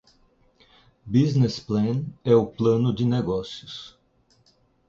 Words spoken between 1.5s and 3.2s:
Plan é o plano de